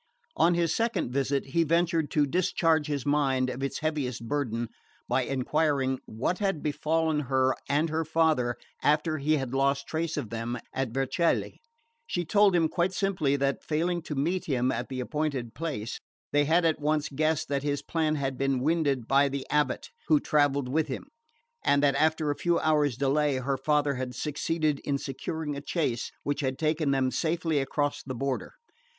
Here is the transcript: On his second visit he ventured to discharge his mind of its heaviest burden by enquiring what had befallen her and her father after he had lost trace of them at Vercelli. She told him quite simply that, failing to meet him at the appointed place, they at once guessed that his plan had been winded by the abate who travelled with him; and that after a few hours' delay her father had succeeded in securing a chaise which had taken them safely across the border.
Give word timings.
On 0.35 0.55
his 0.55 0.73
second 0.75 1.11
visit 1.11 1.45
he 1.49 1.63
ventured 1.63 2.09
to 2.09 2.25
discharge 2.25 2.87
his 2.87 3.05
mind 3.05 3.51
of 3.51 3.61
its 3.61 3.81
heaviest 3.81 4.27
burden 4.27 4.67
by 5.07 5.21
enquiring 5.25 5.99
what 6.07 6.39
had 6.39 6.63
befallen 6.63 7.19
her 7.29 7.53
and 7.69 7.87
her 7.91 8.03
father 8.03 8.55
after 8.81 9.19
he 9.19 9.33
had 9.37 9.53
lost 9.53 9.85
trace 9.85 10.17
of 10.17 10.31
them 10.31 10.57
at 10.73 10.89
Vercelli. 10.89 11.61
She 12.07 12.25
told 12.25 12.55
him 12.55 12.67
quite 12.67 12.93
simply 12.93 13.35
that, 13.35 13.63
failing 13.63 14.01
to 14.01 14.15
meet 14.15 14.45
him 14.45 14.71
at 14.71 14.89
the 14.89 15.01
appointed 15.01 15.53
place, 15.53 15.99
they 16.31 16.47
at 16.47 16.79
once 16.79 17.07
guessed 17.07 17.47
that 17.49 17.61
his 17.61 17.83
plan 17.83 18.15
had 18.15 18.39
been 18.39 18.59
winded 18.59 19.07
by 19.07 19.29
the 19.29 19.45
abate 19.51 19.91
who 20.07 20.19
travelled 20.19 20.67
with 20.67 20.87
him; 20.87 21.11
and 21.63 21.83
that 21.83 21.93
after 21.93 22.31
a 22.31 22.35
few 22.35 22.57
hours' 22.57 22.97
delay 22.97 23.35
her 23.35 23.55
father 23.55 23.93
had 23.93 24.15
succeeded 24.15 24.79
in 24.79 24.97
securing 24.97 25.55
a 25.55 25.61
chaise 25.63 26.11
which 26.23 26.41
had 26.41 26.57
taken 26.57 26.89
them 26.89 27.11
safely 27.11 27.59
across 27.59 28.01
the 28.01 28.15
border. 28.15 28.53